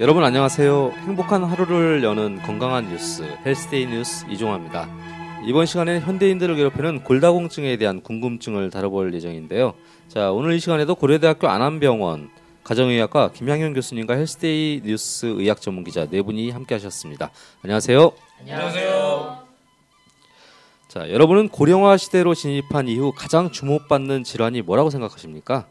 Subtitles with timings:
[0.00, 0.92] 여러분 안녕하세요.
[1.04, 4.88] 행복한 하루를 여는 건강한 뉴스 헬스데이 뉴스 이종화입니다.
[5.44, 9.74] 이번 시간에 현대인들을 괴롭히는 골다공증에 대한 궁금증을 다뤄볼 예정인데요.
[10.08, 12.30] 자 오늘 이 시간에도 고려대학교 안암병원
[12.64, 17.30] 가정의학과 김향현 교수님과 헬스데이 뉴스 의학 전문 기자 네 분이 함께하셨습니다.
[17.62, 18.10] 안녕하세요.
[18.40, 19.38] 안녕하세요.
[20.88, 25.66] 자 여러분은 고령화 시대로 진입한 이후 가장 주목받는 질환이 뭐라고 생각하십니까?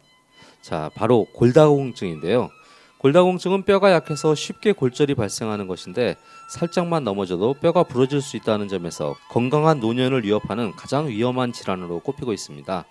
[0.62, 2.52] 자 바로 골다공증인데요.
[3.00, 6.18] 골다공증은 뼈가 약해서 쉽게 골절이 발생하는 것인데
[6.50, 12.86] 살짝만 넘어져도 뼈가 부러질 수 있다는 점에서 건강한 노년을 위협하는 가장 위험한 질환으로 꼽히고 있습니다.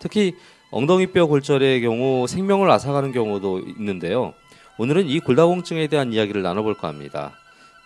[0.00, 0.34] 특히
[0.70, 4.34] 엉덩이뼈 골절의 경우 생명을 앗아가는 경우도 있는데요.
[4.76, 7.32] 오늘은 이 골다공증에 대한 이야기를 나눠볼까 합니다.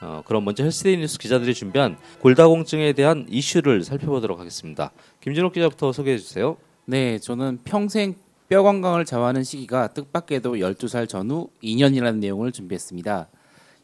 [0.01, 4.91] 어, 그럼 먼저 헬스데이 뉴스 기자들이 준비한 골다공증에 대한 이슈를 살펴보도록 하겠습니다.
[5.21, 6.57] 김진욱 기자부터 소개해 주세요.
[6.87, 8.17] 네, 저는 평생
[8.53, 13.29] 뼈 건강을 좌우하는 시기가 뜻밖에도 12살 전후 2년이라는 내용을 준비했습니다.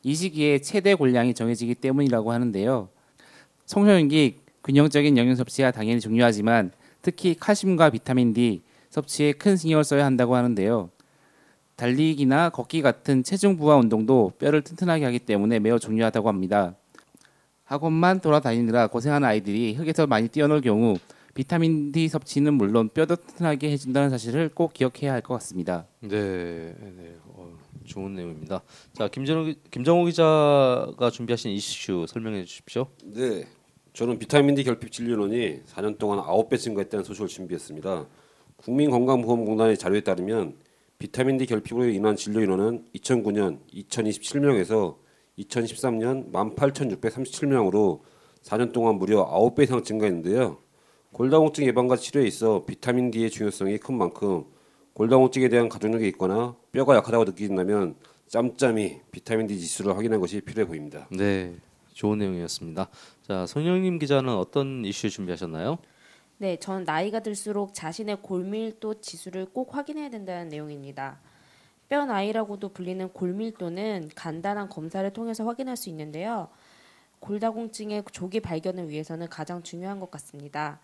[0.03, 2.91] 이 시기에 최대 골량이 정해지기 때문이라고 하는데요.
[3.65, 8.61] 청소년기 균형적인 영양 섭취가 당연히 중요하지만 특히 칼슘과 비타민 D
[8.91, 10.91] 섭취에 큰 신경을 써야 한다고 하는데요.
[11.77, 16.75] 달리기나 걷기 같은 체중 부하 운동도 뼈를 튼튼하게 하기 때문에 매우 중요하다고 합니다.
[17.65, 20.99] 학원만 돌아다니느라 고생하는 아이들이 흙에서 많이 뛰어놀 경우
[21.39, 25.87] 비타민 D 섭취는 물론 뼈도 튼튼하게 해준다는 사실을 꼭 기억해야 할 것 같습니다.
[26.01, 26.09] 네,
[26.81, 28.61] 네 어, 좋은 내용입니다.
[28.93, 32.89] 자, 김정호, 김정호 기자가 준비하신 이슈 설명해 주십시오.
[33.05, 33.47] 네,
[33.93, 38.07] 저는 비타민 D 결핍 진료론이 4년 동안 9배 증가했다는 소식을 준비했습니다.
[38.57, 40.57] 국민건강보험공단의 자료에 따르면
[40.99, 44.97] 비타민 D 결핍으로 인한 진료 인원은 2009년 2027명에서
[45.39, 48.01] 2013년 18,637명으로
[48.43, 50.67] 4년 동안 무려 9배 이상 증가했는데요.
[51.19, 54.45] 골다공증 예방과 치료에 있어 비타민 D의 중요성이 큰 만큼
[54.93, 57.97] 골다공증에 대한 가족력이 있거나 뼈가 약하다고 느낀다면
[58.29, 61.09] 짬짬이 비타민 D 지수를 확인하는 것이 필요해 보입니다.
[61.11, 61.57] 네,
[61.93, 62.89] 좋은 내용이었습니다.
[63.23, 65.79] 자, 손영님 기자는 어떤 이슈 준비하셨나요?
[66.37, 71.19] 네, 전 나이가 들수록 자신의 골밀도 지수를 꼭 확인해야 된다는 내용입니다.
[71.89, 76.47] 뼈 나이라고도 불리는 골밀도는 간단한 검사를 통해서 확인할 수 있는데요.
[77.19, 80.79] 골다공증의 조기 발견을 위해서는 가장 중요한 것 같습니다.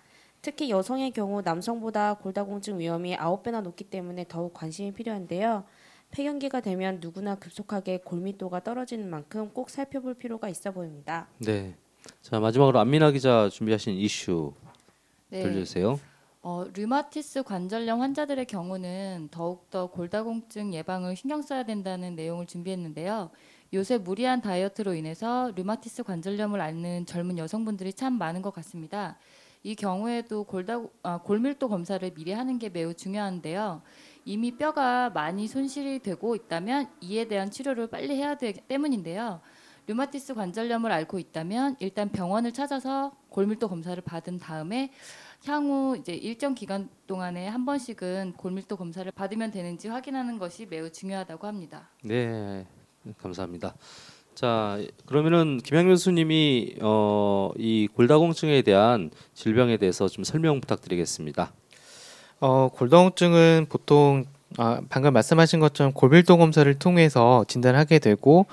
[0.45, 5.65] 특히 여성의 경우 남성보다 골다공증 위험이 9배나 높기 때문에 더욱 관심이 필요한데요.
[6.11, 11.29] 폐경기가 되면 누구나 급속하게 골밀도가 떨어지는 만큼 꼭 살펴볼 필요가 있어 보입니다.
[11.39, 11.75] 네.
[12.21, 14.53] 자, 마지막으로 안민아 기자 준비하신 이슈
[15.31, 15.43] 네.
[15.43, 15.99] 들려주세요.
[16.43, 23.31] 어, 류마티스 관절염 환자들의 경우는 더욱더 골다공증 예방을 신경 써야 된다는 내용을 준비했는데요.
[23.73, 29.17] 요새 무리한 다이어트로 인해서 류마티스 관절염을 앓는 젊은 여성분들이 참 많은 것 같습니다.
[29.65, 33.81] 이 경우에도 골다, 아, 골밀도 검사를 미리 하는 게 매우 중요한데요.
[34.27, 39.41] 이미 뼈가 많이 손실이 되고 있다면 이에 대한 치료를 빨리 해야 되기 때문인데요.
[39.87, 44.93] 류마티스 관절염을 앓고 있다면 일단 병원을 찾아서 골밀도 검사를 받은 다음에
[45.47, 51.47] 향후 이제 일정 기간 동안에 한 번씩은 골밀도 검사를 받으면 되는지 확인하는 것이 매우 중요하다고
[51.47, 51.89] 합니다.
[52.03, 52.67] 네,
[53.17, 53.75] 감사합니다.
[54.35, 61.53] 자, 그러면은 김양 교수님이 어, 이 골다공증에 대한 질병에 대해서 좀 설명 부탁드리겠습니다.
[62.41, 64.25] 어, 골다공증은 보통
[64.57, 68.47] 아, 방금 말씀하신 것처럼 골밀도 검사를 통해서 진단하게 되고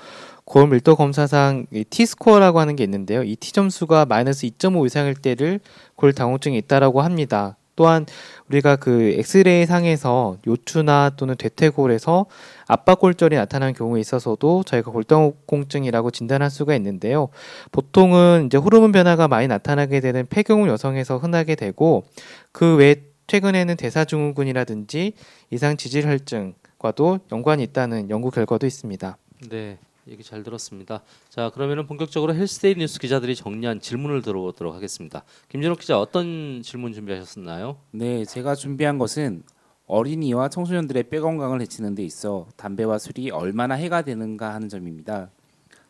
[0.44, 3.22] 골밀도 검사상 T 스코어라고 하는 게 있는데요.
[3.22, 5.60] 이 T 점수가 마이너스 2.5 이상일 때를
[5.96, 7.56] 골다공증이 있다라고 합니다.
[7.76, 8.06] 또한
[8.48, 12.26] 우리가 그 엑스레이 상에서 요추나 또는 대퇴골에서
[12.66, 17.28] 압박골절이 나타난 경우에 있어서도 저희가 골다공증이라고 진단할 수가 있는데요.
[17.70, 22.04] 보통은 이제 호르몬 변화가 많이 나타나게 되는 폐경후 여성에서 흔하게 되고
[22.52, 25.12] 그 외 최근에는 대사증후군이라든지
[25.50, 29.16] 이상 지질 혈증과도 연관이 있다는 연구 결과도 있습니다.
[29.48, 29.78] 네,
[30.08, 31.02] 얘기 잘 들었습니다.
[31.28, 35.22] 자, 그러면은 본격적으로 헬스데이 뉴스 기자들이 정리한 질문을 들어보도록 하겠습니다.
[35.48, 37.76] 김진욱 기자 어떤 질문 준비하셨나요?
[37.92, 39.44] 네, 제가 준비한 것은
[39.86, 45.30] 어린이와 청소년들의 뼈 건강을 해치는 데 있어 담배와 술이 얼마나 해가 되는가 하는 점입니다.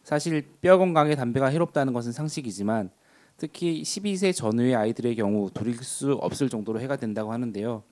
[0.03, 2.91] 사실 뼈 건강에 담배가 해롭다는 것은 상식이지만
[3.37, 7.83] 특히 12세 전후의 아이들의 경우 돌릴 수 없을 정도로 해가 된다고 하는데요.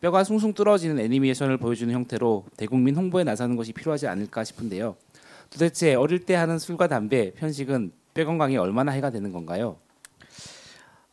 [0.00, 4.96] 뼈가 숭숭 뚫어지는 애니메이션을 보여주는 형태로 대국민 홍보에 나서는 것이 필요하지 않을까 싶은데요.
[5.52, 9.76] 도대체 어릴 때 하는 술과 담배, 편식은 뼈 건강에 얼마나 해가 되는 건가요?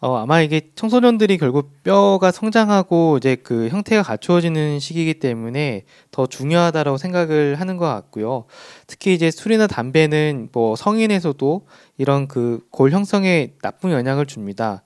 [0.02, 6.98] 어, 아마 이게 청소년들이 결국 뼈가 성장하고 이제 그 형태가 갖추어지는 시기이기 때문에 더 중요하다라고
[6.98, 8.46] 생각을 하는 것 같고요.
[8.88, 14.84] 특히 이제 술이나 담배는 뭐 성인에서도 이런 그 골 형성에 나쁜 영향을 줍니다.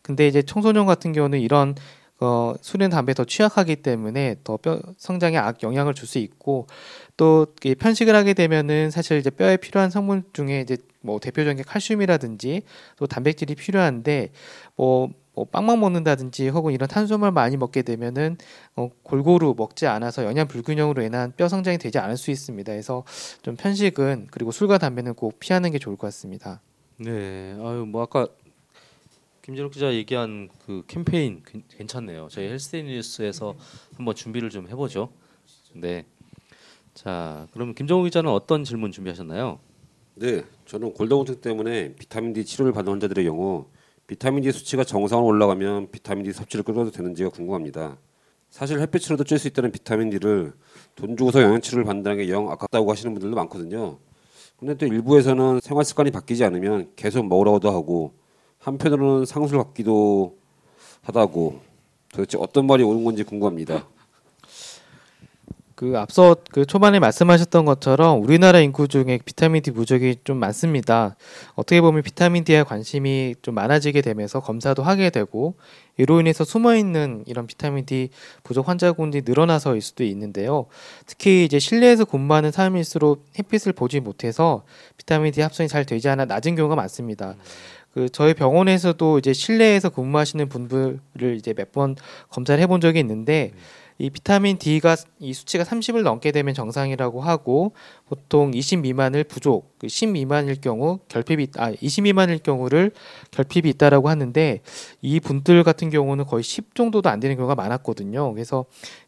[0.00, 1.74] 근데 이제 청소년 같은 경우는 이런
[2.24, 6.66] 어, 술이나 담배 더 취약하기 때문에 더 뼈 성장에 악 영향을 줄 수 있고
[7.16, 12.62] 또이 편식을 하게 되면은 사실 이제 뼈에 필요한 성분 중에 이제 뭐 대표적인 게 칼슘이라든지
[12.96, 14.32] 또 단백질이 필요한데
[14.76, 18.36] 뭐, 뭐 빵만 먹는다든지 혹은 이런 탄수화물 많이 먹게 되면은
[18.76, 22.72] 어, 골고루 먹지 않아서 영양 불균형으로 인한 뼈 성장이 되지 않을 수 있습니다.
[22.72, 23.04] 그래서
[23.42, 26.60] 좀 편식은 그리고 술과 담배는 꼭 피하는 게 좋을 것 같습니다.
[26.98, 27.54] 네.
[27.60, 28.28] 아유 뭐 아까
[29.44, 32.28] 김진욱 기자 얘기한 그 캠페인 괜- 괜찮네요.
[32.30, 33.54] 저희 헬스데이 뉴스에서
[33.96, 35.10] 한번 준비를 좀 해보죠.
[35.74, 36.06] 네.
[36.94, 39.58] 자, 그럼 김정우 기자는 어떤 질문 준비하셨나요?
[40.14, 43.66] 네, 저는 골다공증 때문에 비타민 D 치료를 받는 환자들의 경우
[44.06, 47.98] 비타민 D 수치가 정상으로 올라가면 비타민 D 섭취를 끊어도 되는지가 궁금합니다.
[48.48, 50.52] 사실 햇빛으로도 쬐 수 있다는 비타민 D를
[50.94, 53.98] 돈 주고서 영양 치료를 받는다는 게 영 아깝다고 하시는 분들도 많거든요.
[54.58, 58.14] 근데 또 일부에서는 생활 습관이 바뀌지 않으면 계속 먹으라고도 하고
[58.64, 60.36] 한편으로는 상술 받기도
[61.02, 61.60] 하다고
[62.12, 63.86] 도대체 어떤 말이 옳은 건지 궁금합니다.
[65.74, 71.16] 그 앞서 그 초반에 말씀하셨던 것처럼 우리나라 인구 중에 비타민 D 부족이 좀 많습니다.
[71.56, 75.56] 어떻게 보면 비타민 D에 관심이 좀 많아지게 되면서 검사도 하게 되고
[75.96, 78.10] 이로 인해서 숨어 있는 이런 비타민 D
[78.44, 80.66] 부족 환자군이 늘어나서일 수도 있는데요.
[81.06, 84.62] 특히 이제 실내에서 근무하는 삶일수록 햇빛을 보지 못해서
[84.96, 87.34] 비타민 D 합성이 잘 되지 않아 낮은 경우가 많습니다.
[87.94, 91.96] 그 저희 병원에서도 이제 실내에서 근무하시는 분들을 이제 몇 번
[92.28, 93.52] 검사를 해본 적이 있는데
[93.98, 97.72] 이 비타민 D가 이 수치가 30을 넘게 되면 정상이라고 하고
[98.06, 102.90] 보통 20 미만을 부족, 그10 미만일 경우 결핍이 아20 미만일 경우를
[103.30, 104.60] 결핍이 있다라고 하는데
[105.00, 108.32] 이 분들 같은 경우는 거의 10 정도도 안 되는 경우가 많았거든요.
[108.32, 108.64] 그래서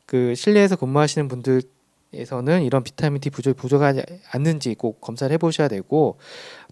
[0.06, 1.62] 그 실내에서 근무하시는 분들
[2.16, 4.02] 에서는 이런 비타민 D 부족이 부족하지
[4.32, 6.18] 않는지 꼭 검사를 해보셔야 되고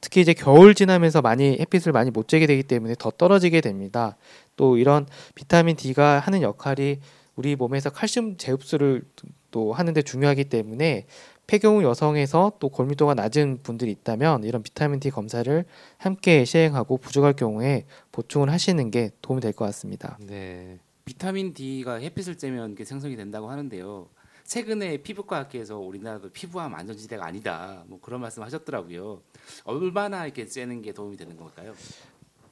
[0.00, 4.16] 특히 이제 겨울 지나면서 많이 햇빛을 많이 못 쬐게 되기 때문에 더 떨어지게 됩니다.
[4.56, 6.98] 또 이런 비타민 D가 하는 역할이
[7.36, 9.02] 우리 몸에서 칼슘 재흡수를
[9.50, 11.06] 또 하는데 중요하기 때문에
[11.46, 15.64] 폐경 후 여성에서 또 골밀도가 낮은 분들이 있다면 이런 비타민 D 검사를
[15.98, 20.18] 함께 시행하고 부족할 경우에 보충을 하시는 게 도움이 될 것 같습니다.
[20.20, 20.78] 네.
[21.04, 24.08] 비타민 D가 햇빛을 쬐면 이게 생성이 된다고 하는데요.
[24.44, 27.82] 최근에 피부과 학회에서 우리나라도 피부암 안전지대가 아니다.
[27.86, 29.22] 뭐 그런 말씀하셨더라고요.
[29.64, 31.74] 얼마나 이렇게 쬐는 게 도움이 되는 걸까요?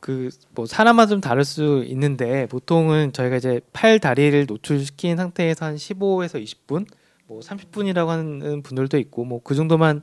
[0.01, 5.77] 그 뭐 사람마다 좀 다를 수 있는데 보통은 저희가 이제 팔 다리를 노출시킨 상태에서 한
[5.77, 6.87] 15에서 20분,
[7.27, 10.03] 뭐 30분이라고 하는 분들도 있고 뭐 그 정도만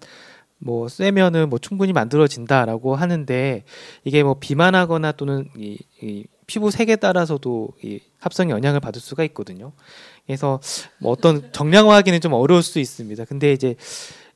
[0.57, 3.63] 뭐 쐬면은 뭐 충분히 만들어진다라고 하는데
[4.03, 9.71] 이게 뭐 비만하거나 또는 이, 이 피부 색에 따라서도 이 합성에 영향을 받을 수가 있거든요.
[10.25, 10.59] 그래서
[10.99, 13.25] 뭐 어떤 정량화하기는 좀 어려울 수 있습니다.
[13.25, 13.75] 근데 이제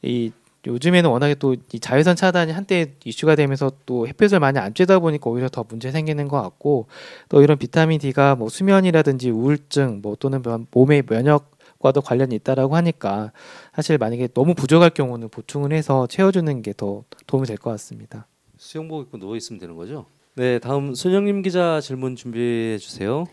[0.04, 0.31] 이
[0.65, 5.27] 요즘에는 워낙에 또 이 자외선 차단이 한때 이슈가 되면서 또 햇볕을 많이 안 쬐다 보니까
[5.30, 6.86] 오히려 더 문제 생기는 것 같고
[7.30, 13.31] 또 이런 비타민 D가 뭐 수면이라든지 우울증 뭐 또는 면- 몸의 면역과도 관련이 있다라고 하니까
[13.75, 18.27] 사실 만약에 너무 부족할 경우는 보충을 해서 채워주는 게 더 도움이 될 것 같습니다.
[18.57, 20.06] 수영복 입고 누워 있으면 되는 거죠?
[20.35, 23.25] 네, 다음 손영림 기자 질문 준비해 주세요.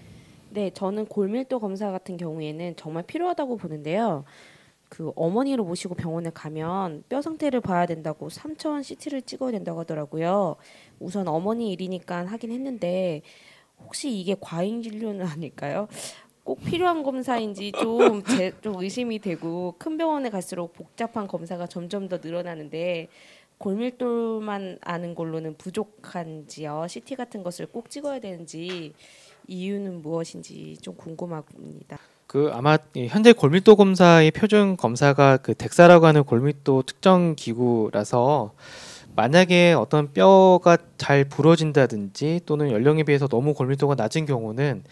[0.50, 4.24] 네, 저는 골밀도 검사 같은 경우에는 정말 필요하다고 보는데요.
[4.90, 10.56] 그 어머니를 모시고 병원에 가면 뼈 상태를 봐야 된다고 3차원 CT를 찍어야 된다고 하더라고요.
[10.98, 13.22] 우선 어머니 일이니까 하긴 했는데
[13.82, 15.88] 혹시 이게 과잉 진료는 아닐까요?
[16.44, 22.18] 꼭 필요한 검사인지 좀, 제, 좀 의심이 되고 큰 병원에 갈수록 복잡한 검사가 점점 더
[22.22, 23.08] 늘어나는데
[23.60, 26.86] 골밀도만 아는 걸로는 부족한지요.
[26.88, 28.94] CT 같은 것을 꼭 찍어야 되는지
[29.46, 31.98] 이유는 무엇인지 좀 궁금합니다.
[32.26, 38.52] 그 아마 이 현재 골밀도 검사의 표준 검사가 그 덱사라고 하는 골밀도 특정 기구라서
[39.14, 44.84] 만약에 어떤 뼈가 잘 부러진다든지 또는 연령에 비해서 너무 골밀도가 낮은 경우는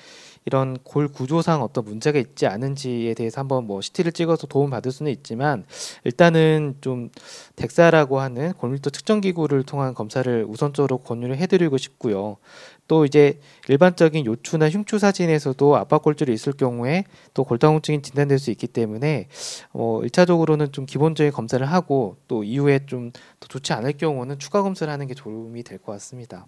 [0.48, 5.12] 이런 골 구조상 어떤 문제가 있지 않은지에 대해서 한번 뭐 CT를 찍어서 도움 받을 수는
[5.12, 5.66] 있지만
[6.04, 7.10] 일단은 좀
[7.56, 12.38] 덱사라고 하는 골밀도 측정 기구를 통한 검사를 우선적으로 권유를 해드리고 싶고요.
[12.86, 13.38] 또 이제
[13.68, 19.28] 일반적인 요추나 흉추 사진에서도 압박골절이 있을 경우에 또 골다공증이 진단될 수 있기 때문에
[19.74, 24.90] 어, 1차적으로는 좀 기본적인 검사를 하고 또 이후에 좀 더 좋지 않을 경우는 추가 검사를
[24.92, 26.46] 하는 게 도움이 될 것 같습니다.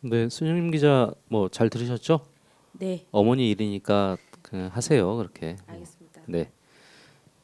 [0.00, 2.20] 네, 손영림 기자 뭐 잘 들으셨죠?
[2.78, 5.56] 네, 어머니 일이니까 그냥 하세요 그렇게.
[5.66, 6.22] 알겠습니다.
[6.26, 6.50] 네.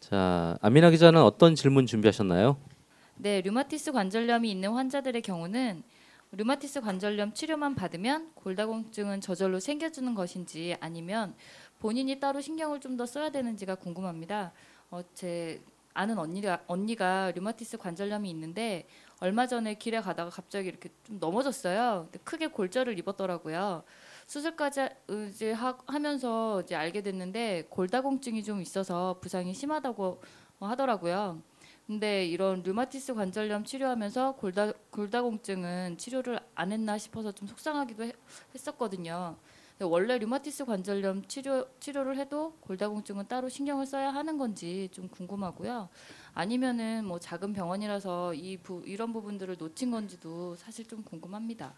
[0.01, 2.57] 자, 아미나 기자는 어떤 질문 준비하셨나요?
[3.17, 5.83] 네, 류마티스 관절염이 있는 환자들의 경우는
[6.33, 11.35] 류마티스 관절염 치료만 받으면 골다공증은 저절로 생겨주는 것인지 아니면
[11.79, 14.53] 본인이 따로 신경을 좀 더 써야 되는지가 궁금합니다.
[14.91, 15.61] 어, 제
[15.95, 18.87] 아는 언니가 언니가 류마티스 관절염이 있는데
[19.21, 22.09] 얼마 전에 길에 가다가 갑자기 이렇게 좀 넘어졌어요.
[22.25, 23.83] 크게 골절을 입었더라고요.
[24.27, 24.89] 수술까지
[25.31, 30.23] 이제 하, 하면서 이제 알게 됐는데 골다공증이 좀 있어서 부상이 심하다고
[30.61, 31.43] 하더라고요.
[31.87, 38.13] 근데 이런 류마티스 관절염 치료하면서 골다 골다공증은 치료를 안 했나 싶어서 좀 속상하기도 해-
[38.55, 39.37] 했었거든요.
[39.81, 45.89] 원래 류마티스 관절염 치료 치료를 해도 골다공증은 따로 신경을 써야 하는 건지 좀 궁금하고요.
[46.35, 51.75] 아니면은 뭐 작은 병원이라서 이 부, 이런 부분들을 놓친 건지도 사실 좀 궁금합니다.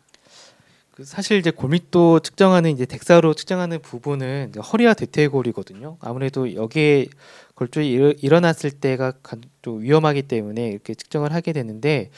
[0.94, 5.96] 그 사실 이제 골밀도 측정하는 이제 덱사로 측정하는 부분은 허리와 대퇴골이거든요.
[5.98, 7.06] 아무래도 여기에
[7.56, 12.10] 골절이 일- 일어났을 때가 간- 좀 위험하기 때문에 이렇게 측정을 하게 되는데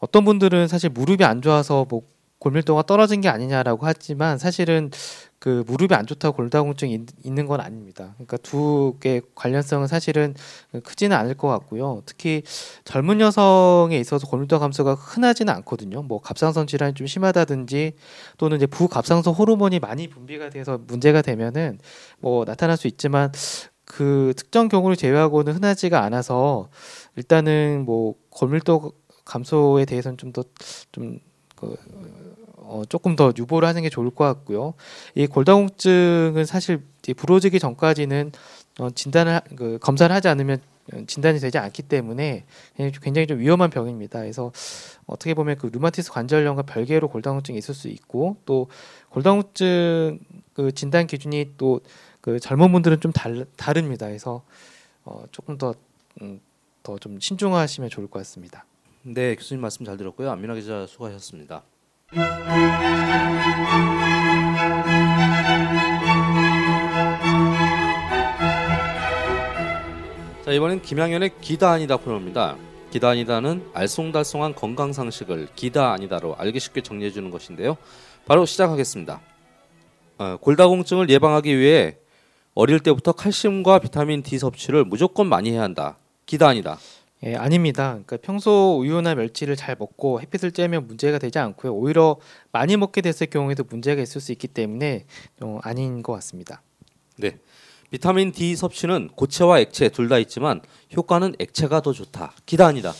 [0.00, 2.02] 어떤 분들은 사실 무릎이 안 좋아서 뭐
[2.40, 4.90] 골밀도가 떨어진 게 아니냐라고 하지만 사실은
[5.40, 8.14] 그 무릎이 안 좋다고 골다공증이 있- 있는 건 아닙니다.
[8.16, 10.34] 그러니까 두 개 관련성은 사실은
[10.82, 12.02] 크지는 않을 것 같고요.
[12.06, 12.42] 특히
[12.84, 16.02] 젊은 여성에 있어서 골밀도 감소가 흔하지는 않거든요.
[16.02, 17.92] 뭐 갑상선 질환이 좀 심하다든지
[18.38, 21.78] 또는 이제 부갑상선 호르몬이 많이 분비가 돼서 문제가 되면은
[22.18, 23.30] 뭐 나타날 수 있지만
[23.84, 26.68] 그 특정 경우를 제외하고는 흔하지가 않아서
[27.16, 28.92] 일단은 뭐 골밀도
[29.24, 31.20] 감소에 대해서는 좀 더좀
[31.58, 31.76] 그,
[32.56, 34.74] 어, 조금 더 유보를 하는 게 좋을 것 같고요.
[35.14, 38.32] 이 골다공증은 사실 이 부러지기 전까지는
[38.80, 40.60] 어, 진단을 하- 그 검사를 하지 않으면
[40.92, 42.44] 어, 진단이 되지 않기 때문에
[43.02, 44.20] 굉장히 좀 위험한 병입니다.
[44.20, 44.52] 그래서
[45.06, 48.68] 어떻게 보면 그 류마티스 관절염과 별개로 골다공증이 있을 수 있고 또
[49.10, 50.18] 골다공증
[50.54, 51.80] 그 진단 기준이 또
[52.20, 54.06] 그 젊은 분들은 좀 달, 다릅니다.
[54.06, 54.42] 그래서
[55.04, 55.74] 어, 조금 더
[56.20, 56.40] 음,
[56.82, 58.66] 더좀 신중하시면 좋을 것 같습니다.
[59.10, 60.30] 네, 교수님 말씀 잘 들었고요.
[60.32, 61.62] 안민아 기자 수고하셨습니다.
[70.44, 72.58] 자, 이번엔 김양현의 기다 아니다 코너입니다.
[72.90, 77.78] 기다 아니다는 알쏭달쏭한 건강 상식을 기다 아니다로 알기 쉽게 정리해 주는 것인데요.
[78.26, 79.22] 바로 시작하겠습니다.
[80.18, 81.96] 어, 골다공증을 예방하기 위해
[82.52, 85.96] 어릴 때부터 칼슘과 비타민 D 섭취를 무조건 많이 해야 한다.
[86.26, 86.78] 기다 아니다.
[87.24, 87.90] 예, 아닙니다.
[87.90, 91.74] 그러니까 평소 우유나 멸치를 잘 먹고 햇빛을 쬐면 문제가 되지 않고요.
[91.74, 92.16] 오히려
[92.52, 95.04] 많이 먹게 됐을 경우에도 문제가 있을 수 있기 때문에
[95.40, 96.62] 어, 아닌 것 같습니다.
[97.16, 97.38] 네.
[97.90, 100.60] 비타민 D 섭취는 고체와 액체 둘 다 있지만
[100.94, 102.34] 효과는 액체가 더 좋다.
[102.46, 102.92] 기다 아니다.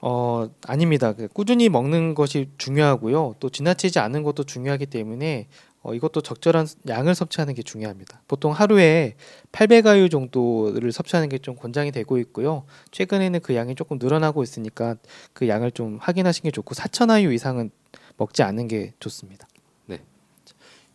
[0.00, 1.12] 어, 아닙니다.
[1.12, 3.36] 그 꾸준히 먹는 것이 중요하고요.
[3.38, 5.46] 또 지나치지 않은 것도 중요하기 때문에
[5.84, 8.22] 어, 이것도 적절한 양을 섭취하는 게 중요합니다.
[8.26, 9.14] 보통 하루에
[9.52, 12.64] 800아유 정도를 섭취하는 게 좀 권장이 되고 있고요.
[12.90, 14.96] 최근에는 그 양이 조금 늘어나고 있으니까
[15.34, 17.70] 그 양을 좀 확인하시는 게 좋고 4,000아유 이상은
[18.16, 19.46] 먹지 않는 게 좋습니다.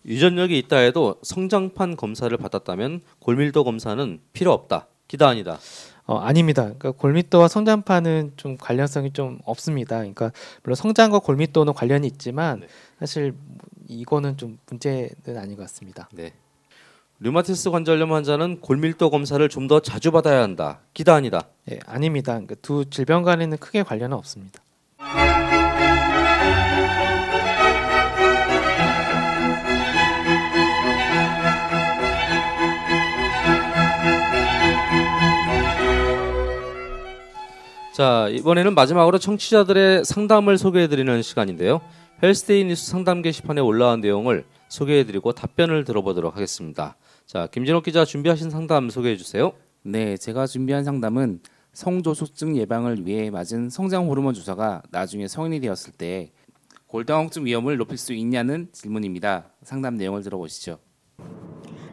[0.06, 4.88] 유전력이 있다 해도 성장판 검사를 받았다면 골밀도 검사는 필요 없다.
[5.08, 5.60] 기다 아니다.
[6.10, 6.64] 어, 아닙니다.
[6.64, 9.98] 그러니까 골밀도와 성장판은 좀 관련성이 좀 없습니다.
[9.98, 10.32] 그러니까
[10.64, 12.68] 물론 성장과 골밀도는 관련이 있지만 네.
[13.00, 13.36] 사실
[13.88, 16.10] 이거는 좀 문제는 아닌 것 같습니다.
[16.14, 16.34] 네.
[17.20, 20.80] 류마티스 관절염 환자는 골밀도 검사를 좀 더 자주 받아야 한다.
[20.96, 21.44] 기다 아니다.
[21.70, 22.32] 예, 아닙니다.
[22.32, 24.64] 그러니까 두 질병 간에는 크게 관련은 없습니다.
[38.00, 41.82] 자, 이번에는 마지막으로 청취자들의 상담을 소개해 드리는 시간인데요.
[42.24, 46.96] 헬스데이 뉴스 상담 게시판에 올라온 내용을 소개해 드리고 답변을 들어보도록 하겠습니다.
[47.26, 49.52] 자, 김진욱 기자 준비하신 상담 소개해 주세요.
[49.84, 51.42] 네, 제가 준비한 상담은
[51.74, 56.32] 성조숙증 예방을 위해 맞은 성장 호르몬 주사가 나중에 성인이 되었을 때
[56.88, 59.50] 골다공증 위험을 높일 수 있냐는 질문입니다.
[59.64, 60.80] 상담 내용을 들어보시죠.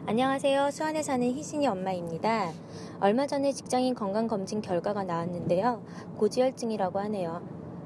[0.05, 0.71] 안녕하세요.
[0.71, 2.53] 수원에 사는 희진이 엄마입니다.
[2.99, 5.83] 얼마 전에 직장인 건강검진 결과가 나왔는데요.
[6.17, 7.41] 고지혈증이라고 하네요.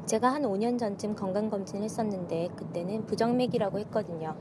[0.06, 4.36] 제가 한 5년 전쯤 건강검진을 했었는데 그때는 부정맥이라고 했거든요.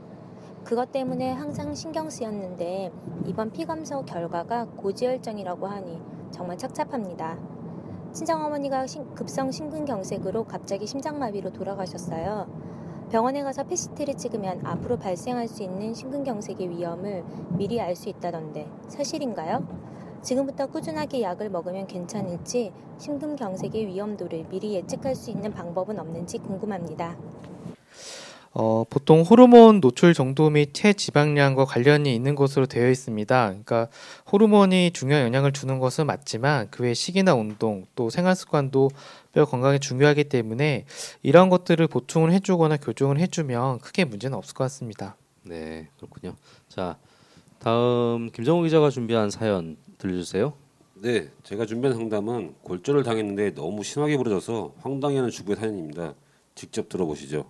[0.63, 2.91] 그것 때문에 항상 신경 쓰였는데
[3.25, 6.01] 이번 피검사 결과가 고지혈증이라고 하니
[6.31, 7.37] 정말 착잡합니다.
[8.13, 12.47] 친정어머니가 신- 급성 심근경색으로 갑자기 심장마비로 돌아가셨어요.
[13.09, 17.25] 병원에 가서 PCT를 찍으면 앞으로 발생할 수 있는 심근경색의 위험을
[17.57, 19.90] 미리 알 수 있다던데 사실인가요?
[20.23, 27.17] 지금부터 꾸준하게 약을 먹으면 괜찮을지 심근경색의 위험도를 미리 예측할 수 있는 방법은 없는지 궁금합니다.
[28.53, 33.47] 어, 보통 호르몬 노출 정도 및 체지방량과 관련이 있는 것으로 되어 있습니다.
[33.47, 33.87] 그러니까
[34.29, 38.89] 호르몬이 중요한 영향을 주는 것은 맞지만 그 외 식이나 운동 또 생활 습관도
[39.31, 40.83] 뼈 건강에 중요하기 때문에
[41.23, 45.15] 이런 것들을 보충을 해주거나 교정을 해주면 크게 문제는 없을 것 같습니다.
[45.43, 46.35] 네, 그렇군요.
[46.67, 46.97] 자,
[47.59, 50.53] 다음 김정우 기자가 준비한 사연 들려주세요.
[50.95, 56.15] 네, 제가 준비한 상담은 골절을 당했는데 너무 심하게 부러져서 황당해하는 주부의 사연입니다.
[56.55, 57.49] 직접 들어보시죠.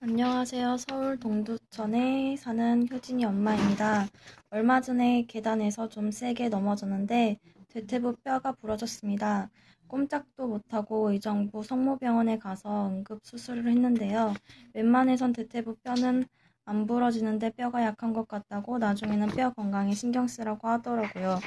[0.00, 0.78] 안녕하세요.
[0.78, 4.08] 서울 동두천에 사는 효진이 엄마입니다.
[4.48, 9.50] 얼마 전에 계단에서 좀 세게 넘어졌는데 대퇴부 뼈가 부러졌습니다.
[9.88, 14.32] 꼼짝도 못하고 의정부 성모병원에 가서 응급 수술을 했는데요.
[14.72, 16.24] 웬만해선 대퇴부 뼈는
[16.70, 21.38] 안 부러지는데 뼈가 약한 것 같다고 나중에는 뼈 건강에 신경 쓰라고 하더라고요.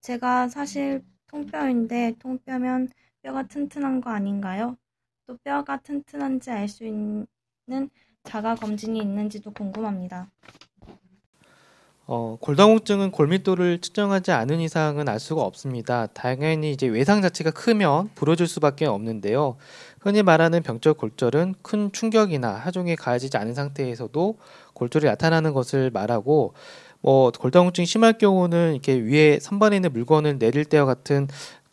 [0.00, 2.88] 제가 사실 통뼈인데 통뼈면
[3.22, 4.76] 뼈가 튼튼한 거 아닌가요?
[5.26, 7.26] 또 뼈가 튼튼한지 알 수 있는
[8.24, 10.30] 자가 검진이 있는지도 궁금합니다.
[12.12, 16.08] 어, 골다공증은 골밀도를 측정하지 않은 이상은 알 수가 없습니다.
[16.08, 19.56] 당연히 이제 외상 자체가 크면 부러질 수밖에 없는데요.
[20.00, 24.38] 흔히 말하는 병적 골절은 큰 충격이나 하중에 가해지지 않은 상태에서도
[24.74, 26.54] 골절이 나타나는 것을 말하고
[27.00, 31.28] 뭐 골다공증이 심할 경우는 이렇게 위에 선반에 있는 물건을 내릴 때와 같은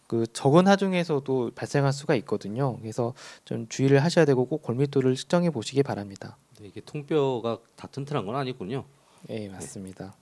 [0.06, 2.78] 그 적은 하중에서도 발생할 수가 있거든요.
[2.78, 6.38] 그래서 좀 주의를 하셔야 되고 꼭 골밀도를 측정해 보시기 바랍니다.
[6.62, 8.86] 네, 이게 통뼈가 다 튼튼한 건 아니군요.
[9.32, 10.14] 예, 맞습니다.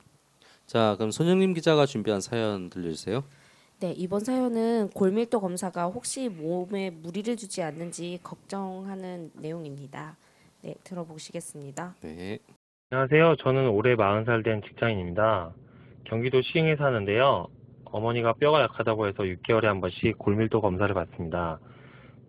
[0.65, 3.23] 자, 그럼 손영림 기자가 준비한 사연 들려주세요.
[3.81, 10.17] 네, 이번 사연은 골밀도 검사가 혹시 몸에 무리를 주지 않는지 걱정하는 내용입니다.
[10.63, 11.95] 네, 들어보시겠습니다.
[12.01, 12.39] 네.
[12.89, 13.35] 안녕하세요.
[13.37, 15.53] 저는 올해 40살 된 직장인입니다.
[16.05, 17.47] 경기도 시흥에 사는데요.
[17.85, 21.59] 어머니가 뼈가 약하다고 해서 6개월에 한 번씩 골밀도 검사를 받습니다.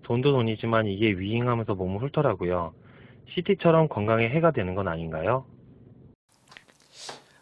[0.02, 2.74] 돈도 돈이지만 이게 위잉하면서 몸을 훑더라고요.
[3.34, 5.44] CT처럼 건강에 해가 되는 건 아닌가요?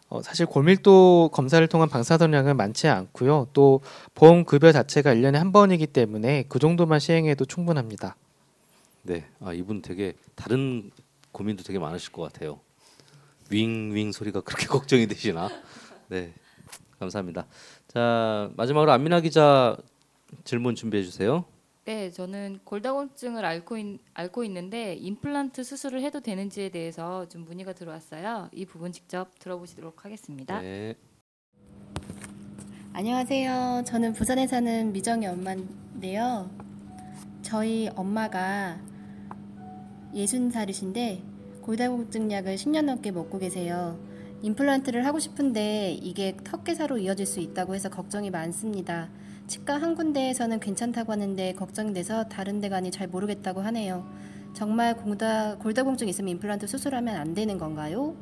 [0.09, 3.47] 어, 사실 골밀도 검사를 통한 방사선량은 많지 않고요.
[3.53, 3.81] 또
[4.13, 8.15] 보험 급여 자체가 1년에 한 번이기 때문에 그 정도만 시행해도 충분합니다.
[9.01, 9.25] 네.
[9.39, 10.91] 아, 이분 되게 다른
[11.31, 12.59] 고민도 되게 많으실 것 같아요.
[13.49, 15.49] 윙윙 소리가 그렇게 걱정이 되시나?
[16.07, 16.33] 네.
[16.99, 17.45] 감사합니다.
[17.87, 19.75] 자, 마지막으로 안민아 기자
[20.43, 21.45] 질문 준비해 주세요.
[21.85, 28.49] 네, 저는 골다공증을 앓고, 있, 앓고 있는데 임플란트 수술을 해도 되는지에 대해서 좀 문의가 들어왔어요.
[28.53, 30.61] 이 부분 직접 들어보시도록 하겠습니다.
[30.61, 30.95] 네.
[32.91, 33.83] 안녕하세요.
[33.85, 36.49] 저는 부산에 사는 미정의 엄마인데요.
[37.43, 38.81] 저희 엄마가
[40.15, 43.99] 60살이신데 골다공증 약을 10년 넘게 먹고 계세요.
[44.41, 49.07] 임플란트를 하고 싶은데 이게 턱개사로 이어질 수 있다고 해서 걱정이 많습니다.
[49.47, 54.05] 치과 한 군데에서는 괜찮다고 하는데 걱정이 돼서 다른 데 가니 잘 모르겠다고 하네요.
[54.53, 58.15] 정말 골다, 골다공증 있으면 임플란트 수술하면 안 되는 건가요?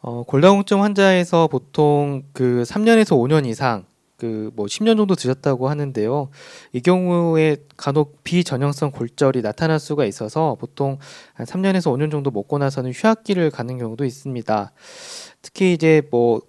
[0.00, 3.84] 어, 골다공증 환자에서 보통 그 3년에서 5년 이상
[4.18, 6.28] 그 뭐 10년 정도 드셨다고 하는데요.
[6.72, 10.98] 이 경우에 간혹 비전형성 골절이 나타날 수가 있어서 보통
[11.34, 14.72] 한 3년에서 5년 정도 먹고 나서는 휴학기를 가는 경우도 있습니다.
[15.40, 16.40] 특히 이제 뭐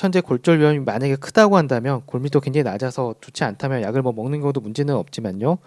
[0.00, 4.60] 현재 골절 위험이 만약에 크다고 한다면 골밀도 굉장히 낮아서 좋지 않다면 약을 뭐 먹는 경우도
[4.60, 5.58] 문제는 없지만요.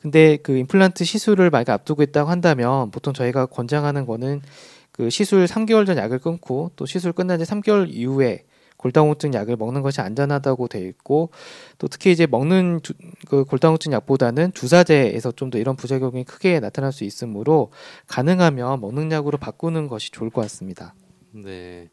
[0.00, 4.42] 근데 그 임플란트 시술을 만약 앞두고 있다고 한다면 보통 저희가 권장하는 거는
[4.92, 8.44] 그 시술 3개월 전 약을 끊고 또 시술 끝난 지 3개월 이후에
[8.78, 11.30] 골다공증 약을 먹는 것이 안전하다고 되어 있고
[11.78, 12.94] 또 특히 이제 먹는 주,
[13.28, 17.72] 그 골다공증 약보다는 주사제에서 좀 더 이런 부작용이 크게 나타날 수 있으므로
[18.06, 20.94] 가능하면 먹는 약으로 바꾸는 것이 좋을 것 같습니다.
[21.32, 21.88] 네.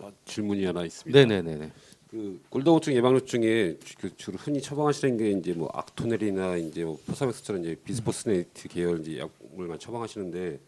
[0.00, 1.18] 아, 질문이 하나 있습니다.
[1.26, 1.70] 네네네.
[2.08, 6.98] 그 골다공증 예방약 중에 주- 그 주로 흔히 처방하시는 게 이제 뭐 악토넬이나 이제 뭐
[7.06, 10.58] 포사맥스처럼 이제 비스포스네이트 계열 이제 약물만 처방하시는데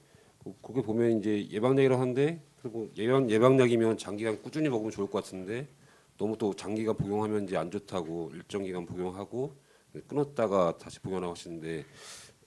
[0.44, 5.66] 그- 그게 보면 이제 예방약이라 하는데 그리고 예방 예방약이면 장기간 꾸준히 먹으면 좋을 것 같은데
[6.18, 9.54] 너무 또 장기간 복용하면 이제 안 좋다고 일정 기간 복용하고
[10.08, 11.84] 끊었다가 다시 복용하고 하시는데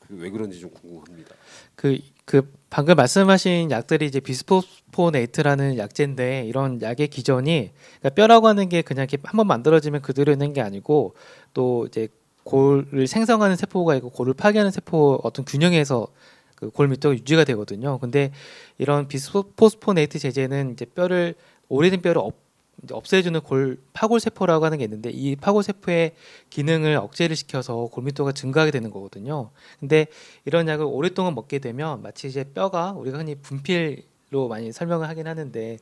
[0.09, 1.35] 왜 그런지 좀 궁금합니다.
[1.75, 8.81] 그, 그 방금 말씀하신 약들이 이제 비스포스포네이트라는 약제인데 이런 약의 기전이 그러니까 뼈라고 하는 게
[8.81, 11.15] 그냥 이렇게 한번 만들어지면 그대로 있는 게 아니고
[11.53, 12.07] 또 이제
[12.43, 16.07] 골을 생성하는 세포가 있고 골을 파괴하는 세포 어떤 균형에서
[16.55, 17.97] 그 골 밀도가 유지가 되거든요.
[17.99, 18.31] 근데
[18.77, 21.35] 이런 비스포스포네이트 제제는 이제 뼈를
[21.69, 22.41] 오래된 뼈를 없, 이제
[22.91, 26.13] 없애주는 골 파골 세포라고 하는 게 있는데 이 파골 세포의
[26.49, 29.51] 기능을 억제를 시켜서 골밀도가 증가하게 되는 거거든요.
[29.79, 30.07] 근데
[30.45, 35.77] 이런 약을 오랫동안 먹게 되면 마치 이제 뼈가 우리가 흔히 분필로 많이 설명을 하긴 하는데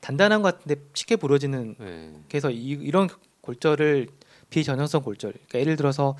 [0.00, 2.12] 단단한 것 같은데 쉽게 부러지는 네.
[2.28, 3.08] 그래서 이, 이런
[3.40, 4.08] 골절을
[4.50, 6.16] 비전형성 골절 그러니까 예를 들어서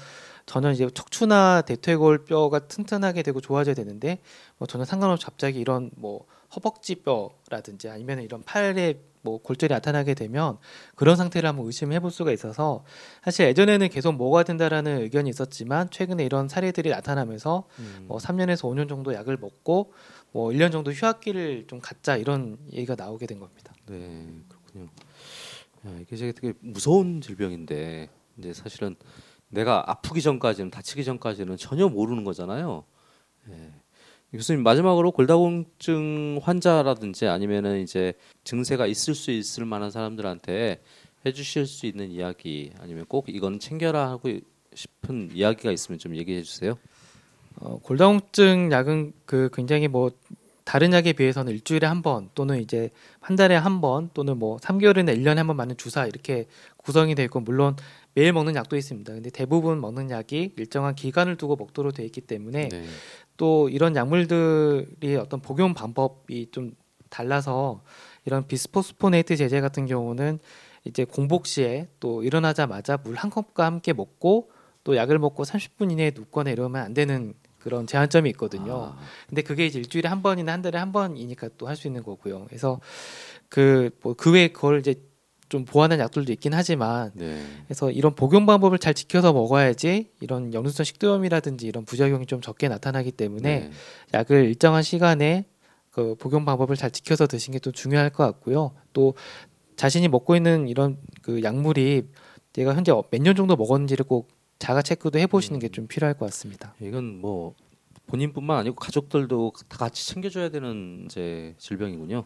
[0.46, 4.18] 전혀 이제 척추나 대퇴골 뼈가 튼튼하게 되고 좋아져야 되는데
[4.58, 10.58] 뭐 전혀 상관없이 갑자기 이런 뭐 허벅지 뼈라든지 아니면 이런 팔에 뭐 골절이 나타나게 되면
[10.94, 12.84] 그런 상태를 한번 의심해 볼 수가 있어서
[13.24, 18.04] 사실 예전에는 계속 먹어야 된다라는 의견이 있었지만 최근에 이런 사례들이 나타나면서 음.
[18.08, 19.92] 뭐 3년에서 5년 정도 약을 먹고
[20.32, 23.72] 뭐 1년 정도 휴학기를 좀 갖자 이런 얘기가 나오게 된 겁니다.
[23.86, 24.88] 네, 그렇군요.
[25.86, 28.08] 야, 이게 되게, 되게 무서운 질병인데
[28.38, 28.96] 이제 사실은
[29.48, 32.84] 내가 아프기 전까지는 다치기 전까지는 전혀 모르는 거잖아요.
[33.50, 33.72] 예.
[34.32, 38.14] 교수님 마지막으로 골다공증 환자라든지 아니면은 이제
[38.44, 40.80] 증세가 있을 수 있을 만한 사람들한테
[41.26, 44.30] 해주실 수 있는 이야기 아니면 꼭 이건 챙겨라 하고
[44.74, 46.78] 싶은 이야기가 있으면 좀 얘기해 주세요.
[47.60, 50.10] 어, 골다공증 약은 그 굉장히 뭐
[50.64, 55.16] 다른 약에 비해서는 일주일에 한 번 또는 이제 한 달에 한 번 또는 뭐 3개월이나
[55.16, 56.46] 1년에 한 번 맞는 주사 이렇게
[56.76, 57.76] 구성이 되어 있고 물론
[58.14, 59.12] 매일 먹는 약도 있습니다.
[59.12, 62.84] 근데 대부분 먹는 약이 일정한 기간을 두고 먹도록 되어 있기 때문에 네.
[63.36, 66.74] 또 이런 약물들이 어떤 복용 방법이 좀
[67.10, 67.82] 달라서
[68.24, 70.38] 이런 비스포스포네이트 제제 같은 경우는
[70.84, 74.50] 이제 공복 시에 또 일어나자마자 물 한 컵과 함께 먹고
[74.84, 78.94] 또 약을 먹고 30분 이내에 눕거나 이러면 안 되는 그런 제한점이 있거든요.
[78.96, 78.98] 아,
[79.28, 82.44] 근데 그게 이제 일주일에 한 번이나 한 달에 한 번이니까 또 할 수 있는 거고요.
[82.48, 82.80] 그래서
[83.48, 84.94] 그 뭐 그 외에 그걸 이제
[85.48, 87.42] 좀 보완한 약들도 있긴 하지만 네.
[87.66, 93.12] 그래서 이런 복용 방법을 잘 지켜서 먹어야지 이런 역류성 식도염이라든지 이런 부작용이 좀 적게 나타나기
[93.12, 93.70] 때문에 네.
[94.14, 95.44] 약을 일정한 시간에
[95.90, 98.72] 그 복용 방법을 잘 지켜서 드시는 게 또 중요할 것 같고요.
[98.94, 99.14] 또
[99.76, 102.08] 자신이 먹고 있는 이런 그 약물이
[102.54, 104.28] 내가 현재 몇 년 정도 먹었는지를 꼭
[104.62, 106.74] 자가 체크도 해보시는 게 좀 필요할 것 같습니다.
[106.80, 107.54] 이건 뭐
[108.06, 112.24] 본인뿐만 아니고 가족들도 다 같이 챙겨줘야 되는 이제 질병이군요.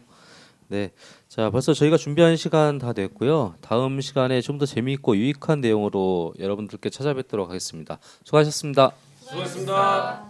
[0.69, 0.91] 네,
[1.29, 3.55] 자 벌써 저희가 준비한 시간 다 됐고요.
[3.61, 7.99] 다음 시간에 좀 더 재미있고 유익한 내용으로 여러분들께 찾아뵙도록 하겠습니다.
[8.23, 8.91] 수고하셨습니다.
[9.21, 10.29] 수고하셨습니다.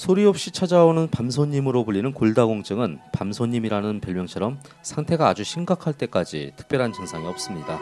[0.00, 7.78] 소리 없이 찾아오는 밤손님으로 불리는 골다공증은 밤손님이라는 별명처럼 상태가 아주 심각할 때까지 특별한 증상이 없습니다.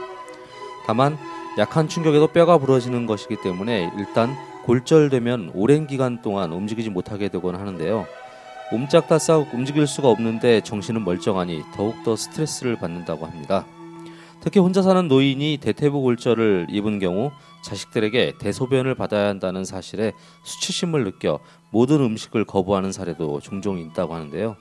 [0.85, 1.17] 다만
[1.59, 8.05] 약한 충격에도 뼈가 부러지는 것이기 때문에 일단 골절되면 오랜 기간 동안 움직이지 못하게 되곤 하는데요.
[8.73, 13.65] 옴짝달싹 움직일 수가 없는데 정신은 멀쩡하니 더욱더 스트레스를 받는다고 합니다.
[14.41, 17.31] 특히 혼자 사는 노인이 대퇴부 골절을 입은 경우
[17.63, 20.13] 자식들에게 대소변을 받아야 한다는 사실에
[20.45, 24.57] 수치심을 느껴 모든 음식을 거부하는 사례도 종종 있다고 하는데요.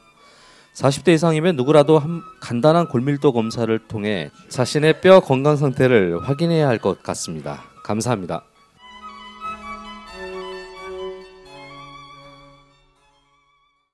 [0.74, 7.02] 40대 이상이면 누구라도 한 간단한 골밀도 검사를 통해 자신의 뼈 건강 상태를 확인해야 할 것
[7.02, 7.64] 같습니다.
[7.84, 8.44] 감사합니다.